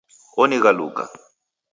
Onighaluka 0.41 1.03